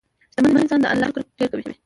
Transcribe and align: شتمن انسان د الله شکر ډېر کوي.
شتمن 0.33 0.55
انسان 0.61 0.79
د 0.83 0.85
الله 0.91 1.07
شکر 1.13 1.23
ډېر 1.37 1.49
کوي. 1.63 1.75